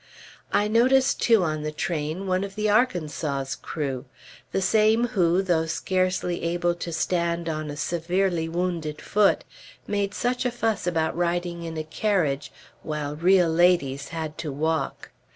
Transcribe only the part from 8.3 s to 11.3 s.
wounded foot, made such a fuss about